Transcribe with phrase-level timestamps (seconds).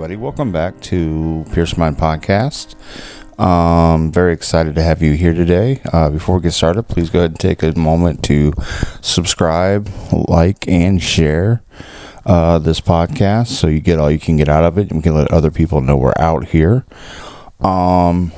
[0.00, 2.74] Everybody, welcome back to Pierce Mind Podcast.
[3.38, 5.82] Um, very excited to have you here today.
[5.92, 8.54] Uh, before we get started, please go ahead and take a moment to
[9.02, 11.62] subscribe, like, and share
[12.24, 15.02] uh, this podcast so you get all you can get out of it and we
[15.02, 16.86] can let other people know we're out here.
[17.60, 18.32] Um,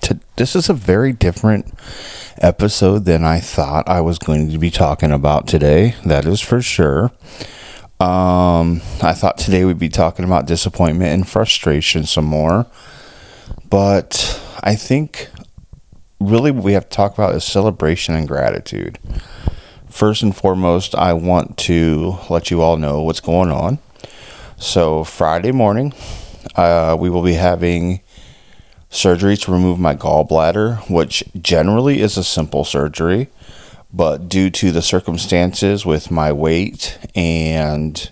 [0.00, 1.72] to, this is a very different
[2.38, 5.94] episode than I thought I was going to be talking about today.
[6.04, 7.12] That is for sure.
[8.00, 12.66] Um, I thought today we'd be talking about disappointment and frustration some more,
[13.68, 15.30] but I think
[16.20, 19.00] really what we have to talk about is celebration and gratitude.
[19.90, 23.80] First and foremost, I want to let you all know what's going on.
[24.56, 25.92] So, Friday morning,
[26.54, 28.00] uh, we will be having
[28.90, 33.28] surgery to remove my gallbladder, which generally is a simple surgery
[33.92, 38.10] but due to the circumstances with my weight and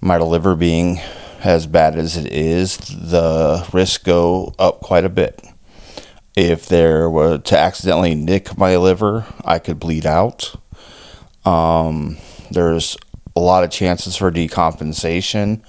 [0.00, 0.98] my liver being
[1.44, 5.44] as bad as it is, the risks go up quite a bit.
[6.34, 10.54] If there were to accidentally nick my liver, I could bleed out.
[11.44, 12.16] Um,
[12.50, 12.96] there's
[13.36, 15.62] a lot of chances for decompensation,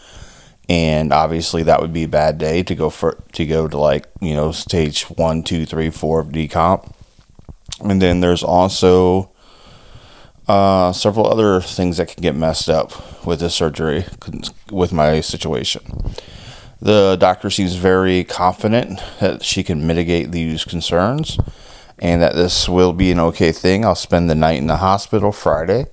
[0.69, 4.07] and obviously that would be a bad day to go for to go to like
[4.21, 6.92] you know stage one, two, three, four of decomp
[7.81, 9.31] and then there's also
[10.47, 14.05] uh, several other things that can get messed up with this surgery
[14.71, 15.81] with my situation.
[16.81, 21.37] The doctor seems very confident that she can mitigate these concerns
[21.99, 23.85] and that this will be an okay thing.
[23.85, 25.85] I'll spend the night in the hospital Friday,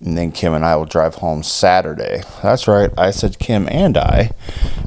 [0.00, 2.22] and then Kim and I will drive home Saturday.
[2.42, 4.30] That's right, I said Kim and I,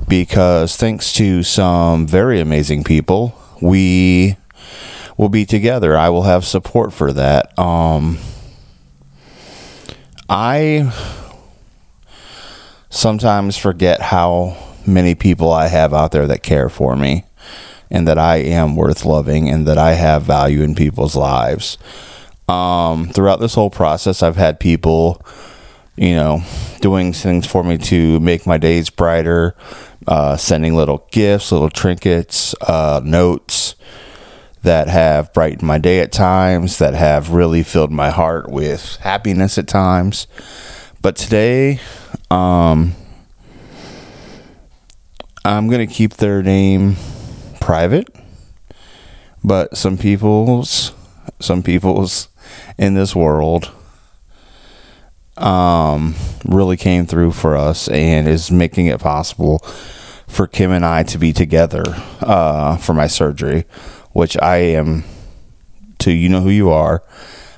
[0.07, 4.38] because thanks to some very amazing people, we
[5.17, 5.97] will be together.
[5.97, 7.57] I will have support for that.
[7.57, 8.19] Um,
[10.29, 10.91] I
[12.89, 17.25] sometimes forget how many people I have out there that care for me
[17.89, 21.78] and that I am worth loving and that I have value in people's lives.
[22.47, 25.22] Um, throughout this whole process, I've had people,
[25.95, 26.41] you know,
[26.79, 29.55] doing things for me to make my days brighter,
[30.07, 33.75] uh, sending little gifts, little trinkets, uh, notes,
[34.63, 39.57] that have brightened my day at times, that have really filled my heart with happiness
[39.57, 40.28] at times.
[41.01, 41.79] But today,
[42.29, 42.94] um,
[45.46, 46.96] I'm going to keep their name
[47.62, 48.07] private.
[49.44, 50.91] But some people's,
[51.40, 52.28] some people's
[52.78, 53.72] in this world
[55.38, 56.16] um,
[56.46, 59.59] really came through for us and is making it possible
[60.28, 61.84] for Kim and I to be together
[62.22, 63.66] uh, for my surgery
[64.12, 65.03] which I am
[66.00, 67.03] to you know who you are.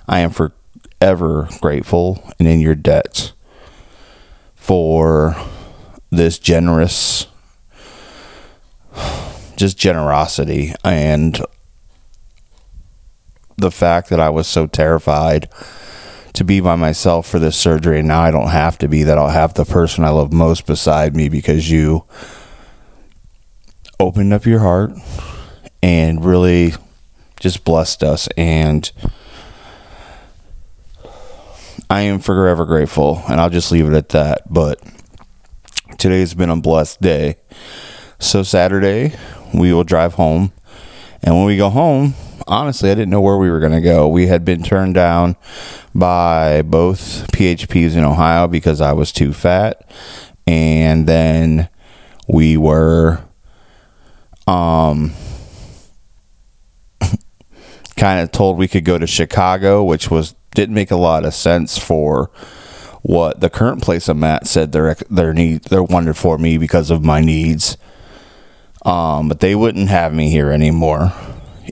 [0.07, 3.33] I am forever grateful and in your debt
[4.55, 5.35] for
[6.09, 7.27] this generous
[9.55, 11.41] just generosity and
[13.57, 15.49] the fact that I was so terrified
[16.33, 19.17] to be by myself for this surgery and now I don't have to be that
[19.17, 22.05] I'll have the person I love most beside me because you
[23.99, 24.91] opened up your heart
[25.81, 26.73] and really
[27.39, 28.27] just blessed us.
[28.37, 28.91] And
[31.89, 34.51] I am forever grateful, and I'll just leave it at that.
[34.51, 34.81] But
[35.97, 37.37] today's been a blessed day.
[38.19, 39.15] So, Saturday,
[39.53, 40.51] we will drive home.
[41.23, 42.13] And when we go home,
[42.47, 44.07] honestly, I didn't know where we were going to go.
[44.07, 45.35] We had been turned down
[45.95, 49.89] by both PHPs in Ohio because I was too fat.
[50.45, 51.69] And then
[52.27, 53.23] we were
[54.47, 55.13] um
[57.99, 61.33] kind of told we could go to Chicago, which was didn't make a lot of
[61.33, 62.31] sense for
[63.01, 66.89] what the current place I'm at said their their need they're wanted for me because
[66.89, 67.77] of my needs.
[68.85, 71.13] Um, but they wouldn't have me here anymore,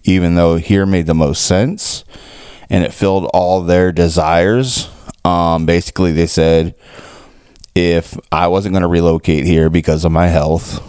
[0.04, 2.04] even though here made the most sense
[2.70, 4.90] and it filled all their desires.
[5.24, 6.76] Um, basically, they said
[7.76, 10.82] if I wasn't going to relocate here because of my health,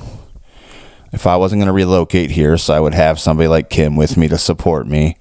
[1.13, 4.17] if I wasn't going to relocate here, so I would have somebody like Kim with
[4.17, 5.17] me to support me,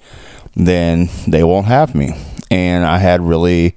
[0.55, 2.13] then they won't have me.
[2.49, 3.75] And I had really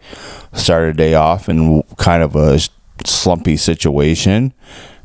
[0.53, 2.59] started a day off in kind of a
[3.05, 4.53] slumpy situation.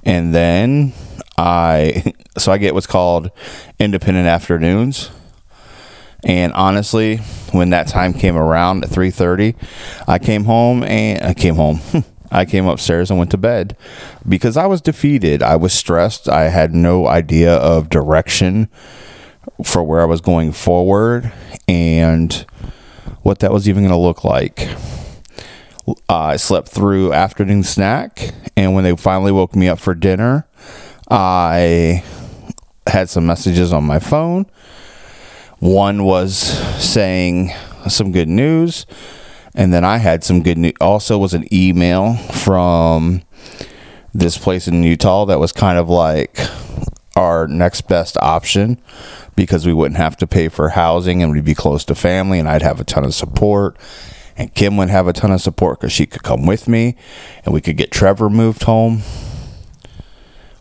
[0.04, 0.94] And then
[1.38, 3.32] I, so I get what's called
[3.80, 5.12] independent afternoons.
[6.24, 7.18] And honestly,
[7.52, 9.56] when that time came around at 3:30,
[10.08, 11.80] I came home and I came home.
[12.32, 13.78] I came upstairs and went to bed
[14.28, 15.42] because I was defeated.
[15.44, 16.28] I was stressed.
[16.28, 18.70] I had no idea of direction
[19.64, 21.32] for where I was going forward
[21.68, 22.34] and
[23.22, 24.70] what that was even going to look like.
[26.10, 30.48] I slept through afternoon snack, and when they finally woke me up for dinner,
[31.12, 32.04] I
[32.88, 34.48] had some messages on my phone.
[35.60, 37.52] One was saying
[37.88, 38.86] some good news,
[39.56, 40.74] and then I had some good news.
[40.80, 43.24] Also, was an email from
[44.14, 46.40] this place in Utah that was kind of like
[47.16, 48.78] our next best option
[49.36, 52.48] because we wouldn't have to pay for housing and we'd be close to family, and
[52.48, 53.78] I'd have a ton of support.
[54.38, 56.98] And Kim would have a ton of support because she could come with me
[57.46, 59.02] and we could get Trevor moved home.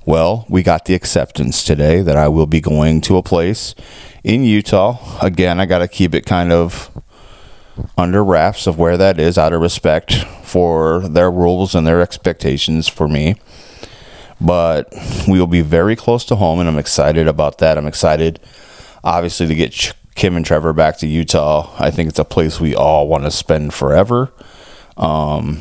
[0.06, 3.74] Well, we got the acceptance today that I will be going to a place
[4.22, 5.18] in Utah.
[5.20, 6.90] Again, I got to keep it kind of
[7.96, 12.88] under wraps of where that is out of respect for their rules and their expectations
[12.88, 13.36] for me.
[14.40, 14.92] But
[15.28, 17.78] we will be very close to home, and I'm excited about that.
[17.78, 18.40] I'm excited,
[19.02, 21.74] obviously, to get Kim and Trevor back to Utah.
[21.78, 24.32] I think it's a place we all want to spend forever.
[24.96, 25.60] Um,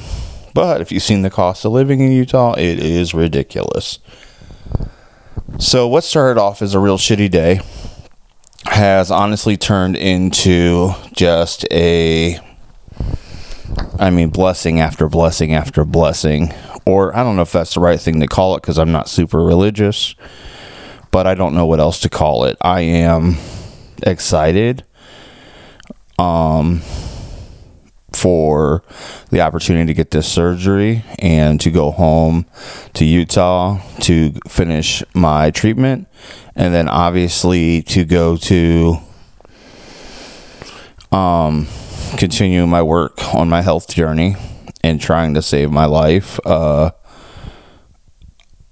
[0.53, 3.99] but if you've seen the cost of living in Utah, it is ridiculous.
[5.59, 7.61] So, what started off as a real shitty day
[8.65, 12.39] has honestly turned into just a,
[13.99, 16.53] I mean, blessing after blessing after blessing.
[16.85, 19.07] Or I don't know if that's the right thing to call it because I'm not
[19.09, 20.15] super religious,
[21.11, 22.57] but I don't know what else to call it.
[22.61, 23.37] I am
[24.01, 24.83] excited
[26.19, 26.81] um,
[28.15, 28.83] for
[29.29, 32.45] the opportunity to get this surgery and to go home
[32.93, 36.07] to Utah to finish my treatment
[36.55, 38.97] and then obviously to go to
[41.11, 41.67] um,
[42.17, 44.35] continue my work on my health journey
[44.83, 46.39] and trying to save my life.
[46.45, 46.91] Uh,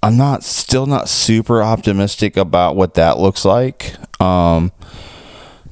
[0.02, 3.94] I'm not still not super optimistic about what that looks like.
[4.20, 4.72] Um,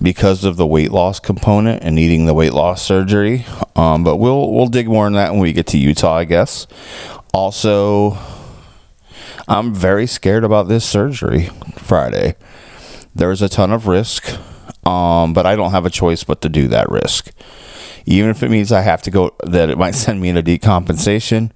[0.02, 3.44] because of the weight loss component and needing the weight loss surgery.
[3.76, 6.67] Um, but we'll we'll dig more on that when we get to Utah, I guess.
[7.32, 8.19] Also,
[9.49, 12.37] I'm very scared about this surgery Friday.
[13.14, 14.31] There's a ton of risk,
[14.87, 17.31] um, but I don't have a choice but to do that risk.
[18.06, 21.50] Even if it means I have to go, that it might send me into decompensation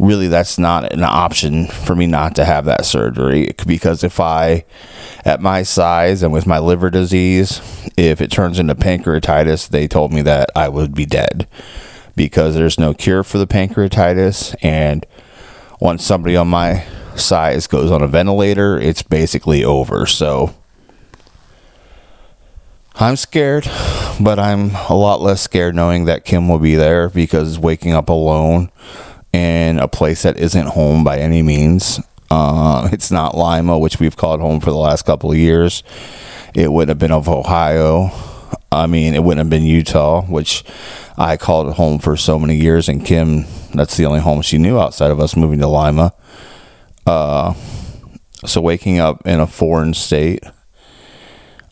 [0.00, 4.64] really that's not an option for me not to have that surgery because if I
[5.26, 7.60] at my size and with my liver disease
[7.98, 11.46] if it turns into pancreatitis they told me that I would be dead
[12.16, 14.54] because there's no cure for the pancreatitis.
[14.62, 15.06] And
[15.80, 20.06] once somebody on my size goes on a ventilator it's basically over.
[20.06, 20.54] So
[22.94, 23.64] I'm scared,
[24.18, 28.08] but I'm a lot less scared knowing that Kim will be there because waking up
[28.08, 28.70] alone
[29.32, 32.00] in a place that isn't home by any means.
[32.30, 35.82] Uh, it's not Lima, which we've called home for the last couple of years.
[36.54, 38.10] It wouldn't have been of Ohio.
[38.72, 40.64] I mean, it wouldn't have been Utah, which
[41.16, 42.88] I called home for so many years.
[42.88, 43.44] And Kim,
[43.74, 46.12] that's the only home she knew outside of us moving to Lima.
[47.06, 47.54] Uh,
[48.46, 50.44] so waking up in a foreign state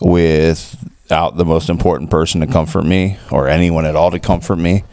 [0.00, 4.84] without the most important person to comfort me or anyone at all to comfort me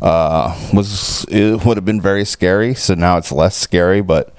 [0.00, 2.74] uh, was it would have been very scary.
[2.74, 4.34] So now it's less scary, but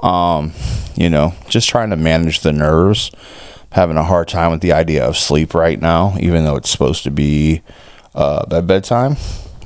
[0.00, 0.52] um,
[0.96, 3.10] you know, just trying to manage the nerves.
[3.72, 7.04] Having a hard time with the idea of sleep right now, even though it's supposed
[7.04, 7.60] to be
[8.14, 9.16] uh, at bedtime.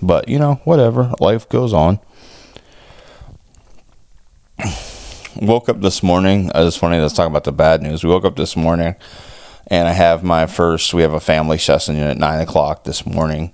[0.02, 1.12] But you know, whatever.
[1.20, 2.00] Life goes on.
[5.36, 6.50] woke up this morning.
[6.54, 6.98] Uh, it's funny.
[6.98, 8.04] Let's talk about the bad news.
[8.04, 8.96] We woke up this morning,
[9.68, 10.94] and I have my first.
[10.94, 13.52] We have a family session at nine o'clock this morning,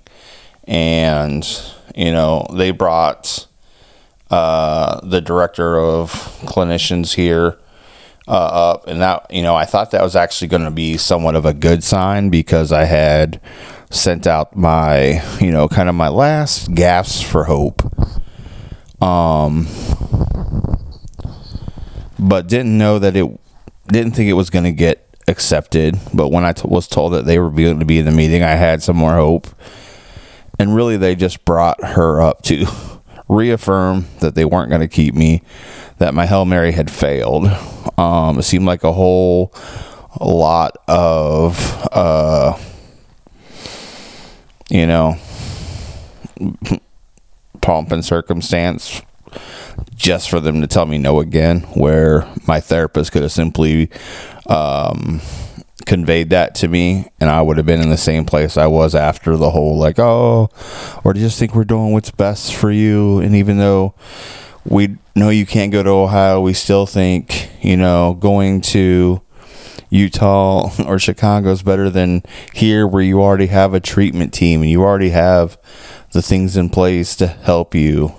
[0.69, 1.45] and
[1.95, 3.47] you know they brought
[4.29, 6.11] uh, the director of
[6.43, 7.57] clinicians here
[8.27, 11.35] uh, up, and that you know I thought that was actually going to be somewhat
[11.35, 13.41] of a good sign because I had
[13.89, 17.81] sent out my you know kind of my last gasps for hope,
[19.01, 19.67] um,
[22.19, 23.27] but didn't know that it
[23.87, 25.97] didn't think it was going to get accepted.
[26.13, 28.43] But when I t- was told that they were going to be in the meeting,
[28.43, 29.47] I had some more hope
[30.59, 32.67] and really they just brought her up to
[33.29, 35.41] reaffirm that they weren't going to keep me,
[35.97, 37.47] that my Hail Mary had failed.
[37.97, 39.53] Um, it seemed like a whole
[40.19, 42.57] lot of, uh,
[44.69, 45.15] you know,
[47.61, 49.01] pomp and circumstance
[49.95, 53.89] just for them to tell me no again, where my therapist could have simply
[54.47, 55.21] um,
[55.85, 58.95] conveyed that to me and I would have been in the same place I was
[58.95, 60.49] after the whole like oh
[61.03, 63.93] or do you just think we're doing what's best for you and even though
[64.65, 69.21] we know you can't go to Ohio we still think you know going to
[69.89, 74.69] Utah or Chicago is better than here where you already have a treatment team and
[74.69, 75.57] you already have
[76.11, 78.13] the things in place to help you.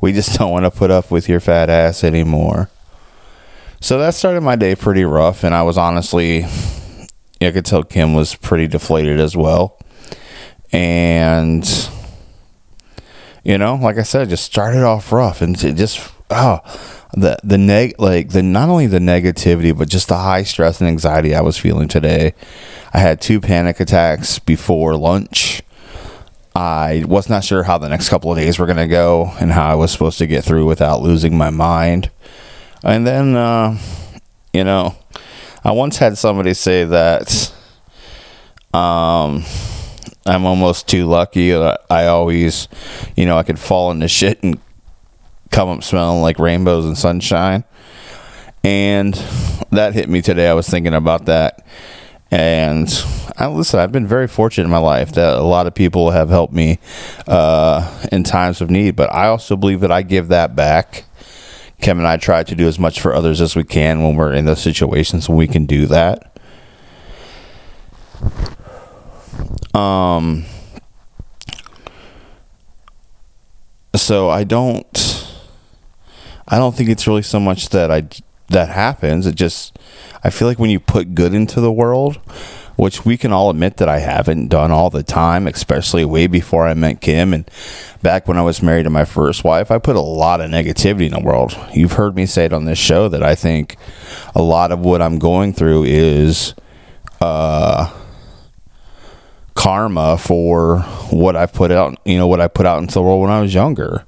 [0.00, 2.70] We just don't want to put up with your fat ass anymore.
[3.80, 6.46] So that started my day pretty rough, and I was honestly,
[7.46, 9.78] I could tell Kim was pretty deflated as well.
[10.72, 11.68] And,
[13.44, 16.60] you know, like I said, just started off rough and just, oh,
[17.12, 20.88] the, the neg, like the, not only the negativity, but just the high stress and
[20.88, 22.34] anxiety I was feeling today.
[22.94, 25.62] I had two panic attacks before lunch.
[26.54, 29.52] I was not sure how the next couple of days were going to go and
[29.52, 32.10] how I was supposed to get through without losing my mind.
[32.82, 33.78] And then, uh,
[34.52, 34.96] you know,
[35.64, 37.52] I once had somebody say that
[38.74, 39.44] um,
[40.26, 41.54] I'm almost too lucky.
[41.54, 42.66] I always,
[43.16, 44.58] you know, I could fall into shit and
[45.50, 47.62] come up smelling like rainbows and sunshine.
[48.64, 49.14] And
[49.70, 50.48] that hit me today.
[50.48, 51.64] I was thinking about that.
[52.32, 52.88] And
[53.36, 56.28] I listen, I've been very fortunate in my life that a lot of people have
[56.28, 56.78] helped me
[57.28, 61.04] uh, in times of need, but I also believe that I give that back
[61.82, 64.32] Kevin and I try to do as much for others as we can when we're
[64.32, 66.38] in those situations when we can do that.
[69.74, 70.44] Um
[73.96, 75.26] so I don't
[76.48, 78.08] I don't think it's really so much that I
[78.48, 79.26] that happens.
[79.26, 79.78] It just
[80.22, 82.20] I feel like when you put good into the world,
[82.76, 86.66] which we can all admit that I haven't done all the time, especially way before
[86.66, 87.48] I met Kim and
[88.02, 89.70] back when I was married to my first wife.
[89.70, 91.56] I put a lot of negativity in the world.
[91.72, 93.76] You've heard me say it on this show that I think
[94.34, 96.54] a lot of what I'm going through is
[97.20, 97.92] uh,
[99.54, 103.20] karma for what I put out, you know, what I put out into the world
[103.20, 104.04] when I was younger.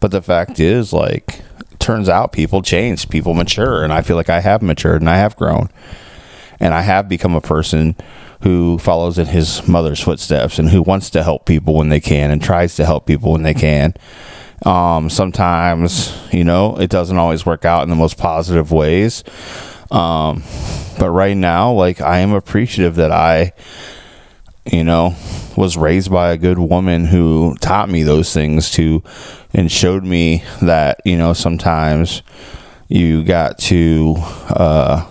[0.00, 1.42] But the fact is, like,
[1.78, 5.18] turns out people change, people mature, and I feel like I have matured and I
[5.18, 5.68] have grown
[6.60, 7.96] and I have become a person
[8.42, 12.30] who follows in his mother's footsteps and who wants to help people when they can
[12.30, 13.94] and tries to help people when they can.
[14.64, 19.24] Um, sometimes, you know, it doesn't always work out in the most positive ways.
[19.90, 20.42] Um,
[20.98, 23.52] but right now, like, I am appreciative that I,
[24.64, 25.14] you know,
[25.56, 29.02] was raised by a good woman who taught me those things to
[29.54, 32.22] and showed me that, you know, sometimes
[32.88, 34.16] you got to,
[34.50, 35.06] uh,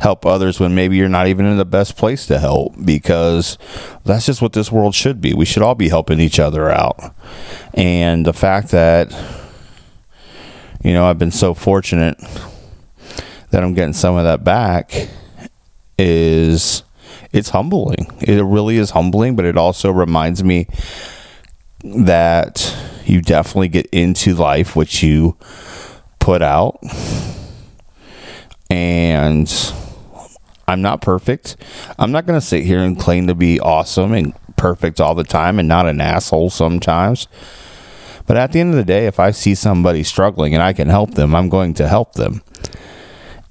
[0.00, 3.58] help others when maybe you're not even in the best place to help because
[4.04, 5.34] that's just what this world should be.
[5.34, 6.98] We should all be helping each other out.
[7.74, 9.12] And the fact that,
[10.82, 12.18] you know, I've been so fortunate
[13.50, 15.08] that I'm getting some of that back
[15.98, 16.82] is
[17.32, 18.06] it's humbling.
[18.20, 20.66] It really is humbling, but it also reminds me
[21.82, 25.36] that you definitely get into life what you
[26.18, 26.78] put out
[28.70, 29.52] and
[30.66, 31.56] I'm not perfect.
[31.98, 35.24] I'm not going to sit here and claim to be awesome and perfect all the
[35.24, 37.28] time and not an asshole sometimes.
[38.26, 40.88] But at the end of the day, if I see somebody struggling and I can
[40.88, 42.42] help them, I'm going to help them.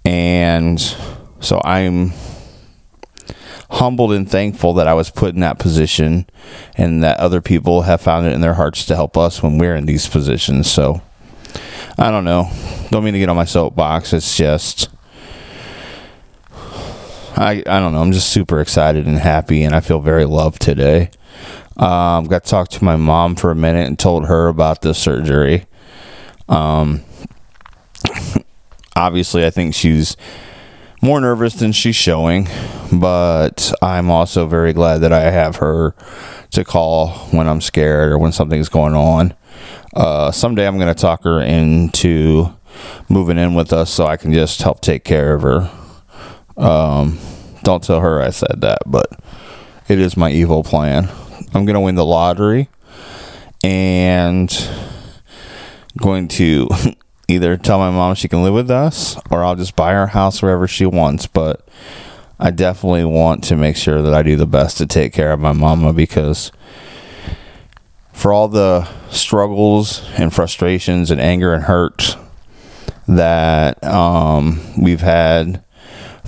[0.03, 0.79] And
[1.39, 2.13] so I'm
[3.69, 6.27] humbled and thankful that I was put in that position
[6.75, 9.75] and that other people have found it in their hearts to help us when we're
[9.75, 10.69] in these positions.
[10.69, 11.01] So
[11.97, 12.49] I don't know.
[12.89, 14.13] Don't mean to get on my soapbox.
[14.13, 14.89] It's just
[17.35, 18.01] I, I don't know.
[18.01, 21.09] I'm just super excited and happy, and I feel very loved today.
[21.77, 24.93] Um, got to talk to my mom for a minute and told her about the
[24.93, 25.65] surgery.
[26.47, 27.01] Um,
[28.95, 30.15] obviously, I think she's
[31.01, 32.47] more nervous than she's showing,
[32.91, 35.95] but I'm also very glad that I have her
[36.51, 39.33] to call when I'm scared or when something's going on.
[39.95, 42.53] Uh, someday I'm going to talk her into
[43.09, 45.71] moving in with us so I can just help take care of her.
[46.57, 47.17] Um,
[47.63, 49.07] don't tell her I said that, but
[49.87, 51.09] it is my evil plan.
[51.53, 52.69] I'm going to win the lottery
[53.63, 54.51] and
[55.97, 56.67] going to
[57.27, 60.41] either tell my mom she can live with us or I'll just buy her house
[60.41, 61.27] wherever she wants.
[61.27, 61.67] But
[62.39, 65.39] I definitely want to make sure that I do the best to take care of
[65.39, 66.51] my mama because
[68.11, 72.17] for all the struggles and frustrations and anger and hurt
[73.07, 75.62] that um, we've had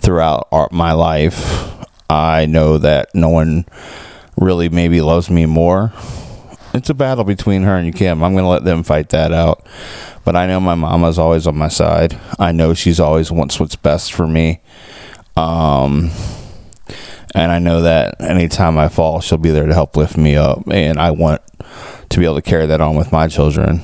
[0.05, 1.73] throughout our, my life,
[2.09, 3.65] I know that no one
[4.37, 5.91] really maybe loves me more.
[6.75, 8.23] It's a battle between her and you Kim.
[8.23, 9.65] I'm going to let them fight that out.
[10.23, 12.19] But I know my mama's always on my side.
[12.37, 14.61] I know she's always wants what's best for me.
[15.35, 16.11] Um,
[17.33, 20.67] and I know that anytime I fall, she'll be there to help lift me up.
[20.69, 21.41] And I want
[22.09, 23.81] to be able to carry that on with my children.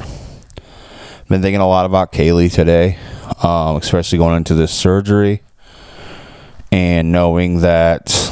[1.30, 2.98] Been thinking a lot about Kaylee today,
[3.42, 5.42] um, especially going into this surgery
[6.72, 8.32] and knowing that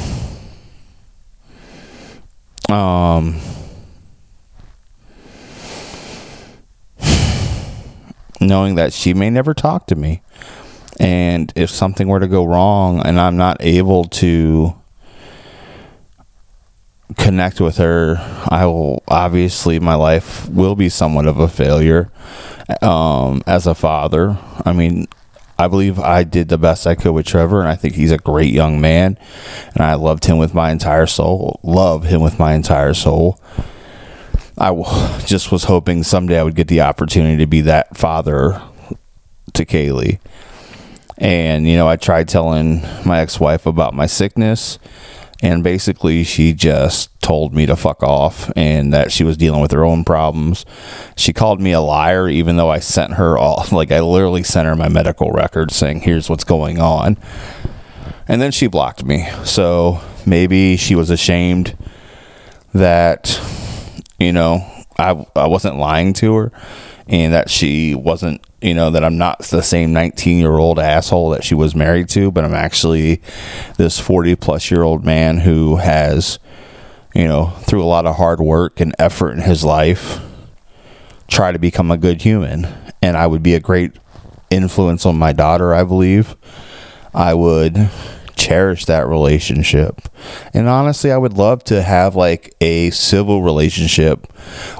[2.68, 3.38] um
[8.40, 10.22] knowing that she may never talk to me
[11.00, 14.74] and if something were to go wrong and I'm not able to
[17.16, 18.16] connect with her,
[18.48, 22.10] I will obviously my life will be somewhat of a failure
[22.82, 24.38] um, as a father.
[24.64, 25.06] I mean,
[25.60, 28.16] I believe I did the best I could with Trevor, and I think he's a
[28.16, 29.18] great young man,
[29.74, 31.60] and I loved him with my entire soul.
[31.62, 33.38] Love him with my entire soul.
[34.56, 34.72] I
[35.26, 38.62] just was hoping someday I would get the opportunity to be that father
[39.52, 40.18] to Kaylee.
[41.18, 44.78] And, you know, I tried telling my ex wife about my sickness
[45.42, 49.70] and basically she just told me to fuck off and that she was dealing with
[49.70, 50.66] her own problems.
[51.14, 54.66] She called me a liar even though I sent her all like I literally sent
[54.66, 57.16] her my medical record saying here's what's going on.
[58.26, 59.28] And then she blocked me.
[59.44, 61.78] So maybe she was ashamed
[62.74, 63.40] that
[64.18, 64.68] you know
[64.98, 66.52] I I wasn't lying to her
[67.06, 71.30] and that she wasn't you know that I'm not the same 19 year old asshole
[71.30, 73.22] that she was married to, but I'm actually
[73.76, 76.40] this 40 plus year old man who has,
[77.14, 80.20] you know, through a lot of hard work and effort in his life,
[81.28, 82.66] try to become a good human.
[83.02, 83.92] And I would be a great
[84.50, 86.36] influence on my daughter, I believe.
[87.14, 87.90] I would
[88.36, 90.00] cherish that relationship.
[90.54, 94.32] And honestly, I would love to have like a civil relationship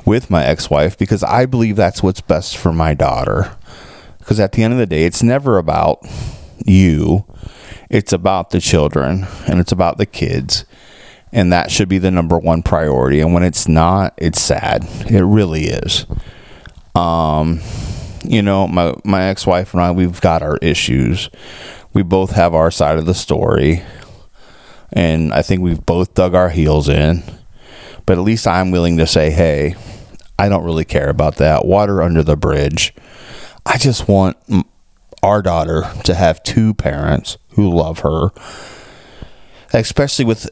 [0.07, 3.53] with my ex wife because I believe that's what's best for my daughter.
[4.19, 6.07] Because at the end of the day, it's never about
[6.65, 7.25] you,
[7.91, 10.65] it's about the children and it's about the kids.
[11.33, 13.21] And that should be the number one priority.
[13.21, 14.85] And when it's not, it's sad.
[15.09, 16.07] It really is.
[16.95, 17.61] Um,
[18.25, 21.31] you know, my, my ex wife and I, we've got our issues.
[21.93, 23.83] We both have our side of the story.
[24.93, 27.23] And I think we've both dug our heels in.
[28.07, 29.77] But at least I'm willing to say, hey,
[30.39, 31.65] I don't really care about that.
[31.65, 32.93] Water under the bridge.
[33.65, 34.37] I just want
[35.23, 38.31] our daughter to have two parents who love her.
[39.73, 40.51] Especially with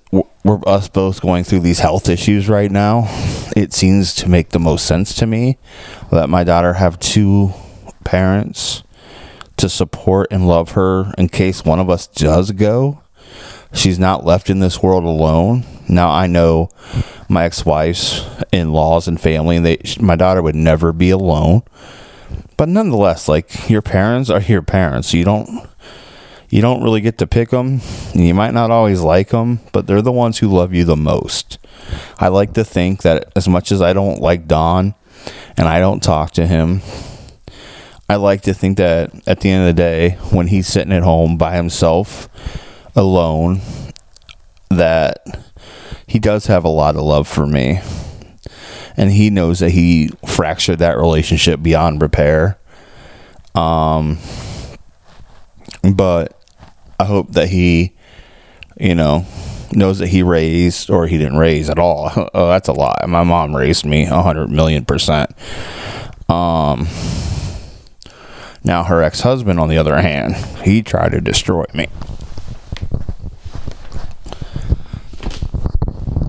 [0.48, 3.04] we're us both going through these health issues right now,
[3.54, 5.58] it seems to make the most sense to me
[6.10, 7.52] that my daughter have two
[8.04, 8.82] parents
[9.58, 13.02] to support and love her in case one of us does go.
[13.74, 15.64] She's not left in this world alone.
[15.86, 16.70] Now I know
[17.28, 21.62] my ex-wife's in-laws and family, and they my daughter would never be alone
[22.58, 25.14] but nonetheless, like your parents are your parents.
[25.14, 25.68] You don't
[26.48, 27.80] you don't really get to pick them.
[28.14, 30.96] and You might not always like them, but they're the ones who love you the
[30.96, 31.58] most.
[32.18, 34.94] I like to think that as much as I don't like Don
[35.56, 36.82] and I don't talk to him,
[38.08, 41.02] I like to think that at the end of the day, when he's sitting at
[41.02, 42.28] home by himself,
[42.96, 43.60] alone,
[44.70, 45.18] that
[46.06, 47.80] he does have a lot of love for me
[48.98, 52.58] and he knows that he fractured that relationship beyond repair.
[53.54, 54.18] Um,
[55.94, 56.37] but
[57.00, 57.92] I hope that he,
[58.78, 59.24] you know,
[59.72, 62.10] knows that he raised or he didn't raise at all.
[62.34, 63.04] oh, that's a lie.
[63.06, 65.30] My mom raised me a hundred million percent.
[66.28, 66.88] Um,
[68.64, 71.88] now her ex-husband, on the other hand, he tried to destroy me.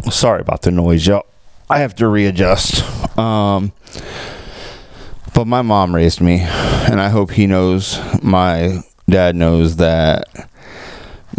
[0.09, 1.25] Sorry about the noise, y'all.
[1.69, 2.83] I have to readjust.
[3.17, 3.73] Um,
[5.33, 10.49] but my mom raised me, and I hope he knows, my dad knows that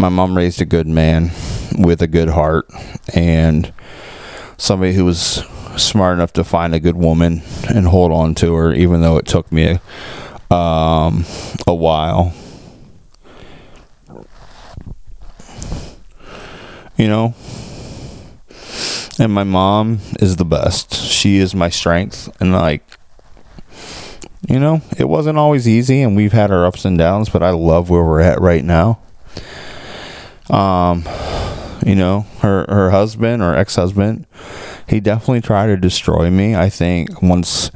[0.00, 1.30] my mom raised a good man
[1.78, 2.66] with a good heart
[3.12, 3.70] and
[4.56, 5.44] somebody who was
[5.76, 9.26] smart enough to find a good woman and hold on to her, even though it
[9.26, 9.78] took me
[10.50, 11.26] a, um,
[11.66, 12.32] a while.
[16.96, 17.34] You know,
[19.18, 20.94] and my mom is the best.
[20.94, 22.34] She is my strength.
[22.40, 22.84] And like,
[24.48, 27.50] you know, it wasn't always easy and we've had our ups and downs, but I
[27.50, 28.98] love where we're at right now.
[30.50, 31.04] Um,
[31.86, 34.26] you know, her her husband or ex-husband,
[34.88, 36.54] he definitely tried to destroy me.
[36.54, 37.70] I think once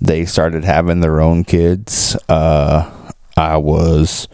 [0.00, 2.90] they started having their own kids, uh,
[3.36, 4.26] I was,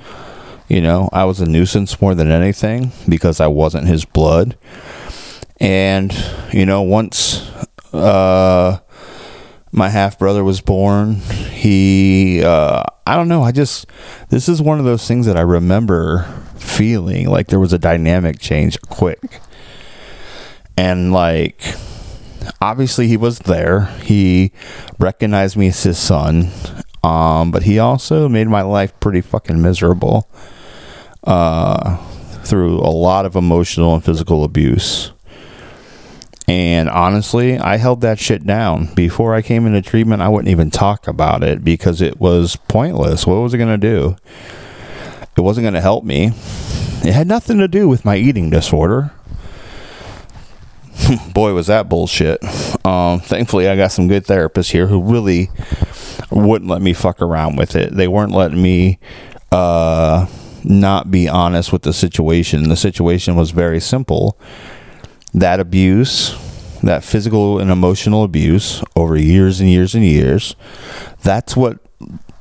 [0.68, 4.56] you know, I was a nuisance more than anything because I wasn't his blood.
[5.60, 6.12] And,
[6.52, 7.50] you know, once
[7.92, 8.78] uh,
[9.72, 13.86] my half brother was born, he, uh, I don't know, I just,
[14.28, 16.26] this is one of those things that I remember
[16.58, 19.40] feeling like there was a dynamic change quick.
[20.76, 21.62] And, like,
[22.60, 23.86] obviously he was there.
[24.02, 24.52] He
[24.98, 26.50] recognized me as his son.
[27.02, 30.28] Um, but he also made my life pretty fucking miserable
[31.24, 31.96] uh,
[32.44, 35.12] through a lot of emotional and physical abuse
[36.48, 38.94] And honestly, I held that shit down.
[38.94, 43.26] Before I came into treatment, I wouldn't even talk about it because it was pointless.
[43.26, 44.16] What was it going to do?
[45.38, 46.32] It wasn't going to help me.
[47.04, 49.12] It had nothing to do with my eating disorder.
[51.32, 52.42] Boy, was that bullshit.
[52.84, 55.48] Um, thankfully, I got some good therapists here who really
[56.32, 57.94] wouldn't let me fuck around with it.
[57.94, 58.98] They weren't letting me
[59.52, 60.26] uh,
[60.64, 62.68] not be honest with the situation.
[62.68, 64.36] The situation was very simple.
[65.32, 66.36] That abuse,
[66.82, 70.56] that physical and emotional abuse over years and years and years,
[71.22, 71.78] that's what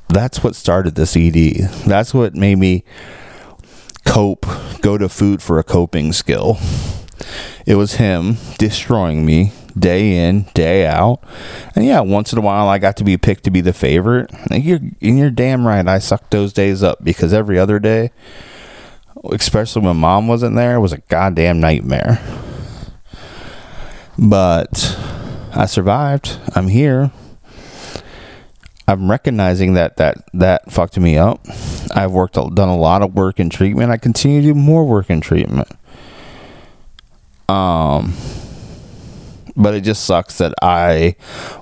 [0.08, 1.68] that's what started this ED.
[1.86, 2.84] That's what made me
[4.04, 4.46] cope,
[4.80, 6.58] go to food for a coping skill.
[7.66, 11.22] It was him destroying me day in, day out.
[11.74, 14.30] And yeah, once in a while I got to be picked to be the favorite.
[14.50, 18.10] And you're, and you're damn right, I sucked those days up because every other day,
[19.30, 22.20] especially when mom wasn't there, was a goddamn nightmare.
[24.18, 24.98] But
[25.54, 26.38] I survived.
[26.54, 27.12] I'm here.
[28.88, 31.46] I'm recognizing that that that fucked me up.
[31.94, 33.90] I've worked done a lot of work in treatment.
[33.90, 35.68] I continue to do more work in treatment.
[37.50, 38.14] Um
[39.54, 41.16] but it just sucks that I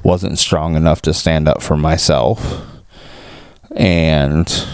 [0.05, 2.62] wasn't strong enough to stand up for myself
[3.75, 4.67] and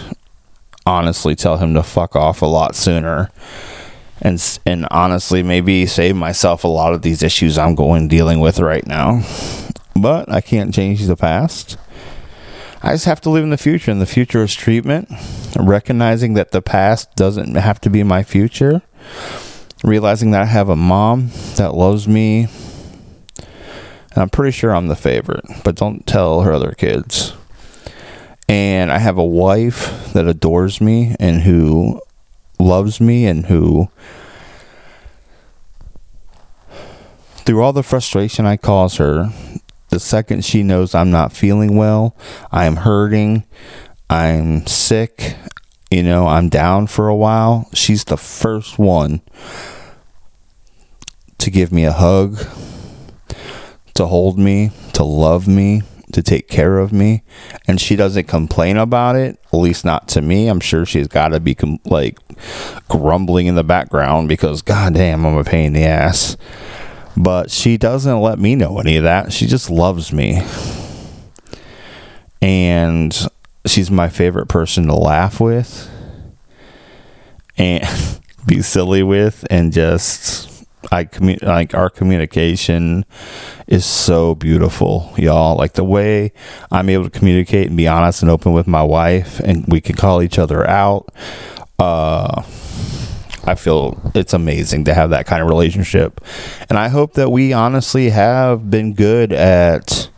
[0.85, 3.31] honestly tell him to fuck off a lot sooner
[4.21, 8.59] and and honestly maybe save myself a lot of these issues I'm going dealing with
[8.59, 9.23] right now.
[9.95, 11.77] But I can't change the past.
[12.83, 15.09] I just have to live in the future, and the future is treatment.
[15.57, 18.81] Recognizing that the past doesn't have to be my future.
[19.83, 22.47] Realizing that I have a mom that loves me
[24.13, 27.33] and I'm pretty sure I'm the favorite, but don't tell her other kids.
[28.47, 31.99] And I have a wife that adores me and who
[32.59, 33.89] loves me and who
[37.37, 39.33] through all the frustration I cause her,
[39.93, 42.17] the second she knows I'm not feeling well,
[42.51, 43.45] I'm hurting,
[44.09, 45.35] I'm sick,
[45.91, 49.21] you know, I'm down for a while, she's the first one
[51.37, 52.43] to give me a hug,
[53.93, 57.21] to hold me, to love me, to take care of me,
[57.67, 59.39] and she doesn't complain about it.
[59.53, 60.47] At least not to me.
[60.47, 62.17] I'm sure she's got to be com- like
[62.87, 66.35] grumbling in the background because goddamn, I'm a pain in the ass.
[67.15, 69.31] But she doesn't let me know any of that.
[69.31, 70.41] She just loves me,
[72.41, 73.15] and
[73.65, 75.89] she's my favorite person to laugh with
[77.57, 77.83] and
[78.47, 83.05] be silly with, and just I commu- like our communication
[83.67, 85.55] is so beautiful, y'all.
[85.57, 86.33] Like the way
[86.71, 89.95] I'm able to communicate and be honest and open with my wife, and we can
[89.95, 91.09] call each other out.
[91.79, 92.43] Uh,
[93.45, 96.21] I feel it's amazing to have that kind of relationship,
[96.69, 100.09] and I hope that we honestly have been good at,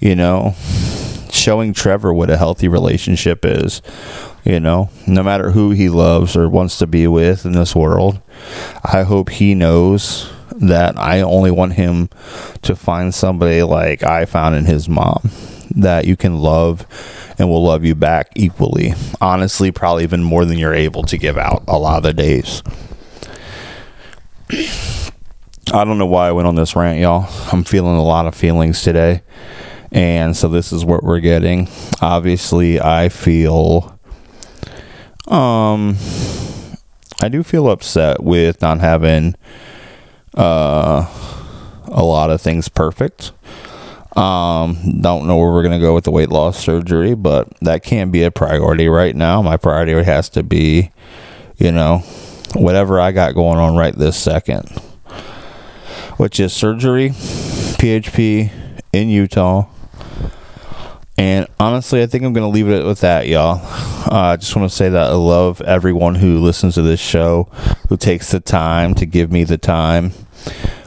[0.00, 0.54] you know,
[1.30, 3.82] showing Trevor what a healthy relationship is.
[4.44, 8.20] You know, no matter who he loves or wants to be with in this world,
[8.84, 12.08] I hope he knows that I only want him
[12.62, 15.30] to find somebody like I found in his mom
[15.76, 16.86] that you can love
[17.38, 18.94] and will love you back equally.
[19.20, 22.62] Honestly, probably even more than you're able to give out a lot of the days.
[25.72, 27.28] I don't know why I went on this rant, y'all.
[27.52, 29.22] I'm feeling a lot of feelings today.
[29.92, 31.68] And so this is what we're getting.
[32.00, 33.98] Obviously, I feel
[35.28, 35.96] um,
[37.20, 39.34] I do feel upset with not having
[40.34, 41.06] uh,
[41.86, 43.32] a lot of things perfect.
[44.16, 48.10] Um, don't know where we're gonna go with the weight loss surgery, but that can't
[48.10, 49.42] be a priority right now.
[49.42, 50.90] My priority has to be,
[51.58, 51.98] you know,
[52.54, 54.70] whatever I got going on right this second,
[56.16, 58.50] which is surgery, PHP
[58.92, 59.66] in Utah,
[61.18, 63.60] and honestly, I think I'm going to leave it with that, y'all.
[64.06, 67.44] Uh, I just want to say that I love everyone who listens to this show,
[67.88, 70.12] who takes the time to give me the time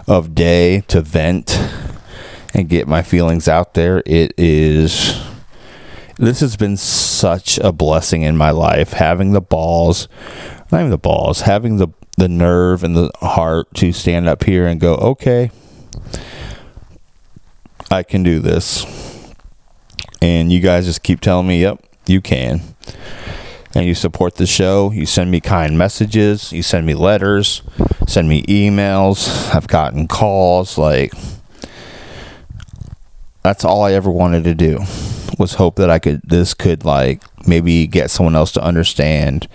[0.08, 1.60] of day to vent
[2.54, 4.04] and get my feelings out there.
[4.06, 5.22] It is.
[6.18, 8.94] This has been such a blessing in my life.
[8.94, 10.08] Having the balls,
[10.72, 14.68] not even the balls, having the, the nerve and the heart to stand up here
[14.68, 15.52] and go, okay,
[17.90, 18.86] I can do this
[20.22, 22.62] and you guys just keep telling me, yep, you can.
[23.76, 24.92] And you support the show.
[24.92, 26.52] You send me kind messages.
[26.52, 27.62] You send me letters.
[28.08, 29.54] Send me emails.
[29.54, 30.78] I've gotten calls.
[30.78, 31.14] Like,
[33.44, 34.80] that's all I ever wanted to do
[35.38, 39.48] was hope that I could, this could, like, maybe get someone else to understand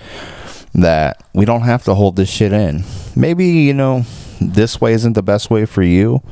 [0.75, 2.85] that we don't have to hold this shit in.
[3.15, 4.05] Maybe, you know,
[4.41, 6.23] this way isn't the best way for you,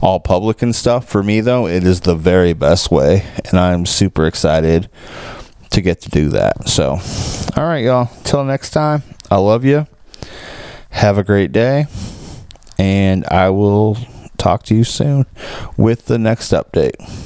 [0.00, 1.08] all public and stuff.
[1.08, 3.26] For me, though, it is the very best way.
[3.44, 4.88] And I'm super excited
[5.70, 6.68] to get to do that.
[6.68, 6.98] So,
[7.56, 8.10] all right, y'all.
[8.22, 9.86] Till next time, I love you.
[10.90, 11.86] Have a great day.
[12.78, 13.98] And I will
[14.44, 15.24] talk to you soon
[15.78, 17.23] with the next update.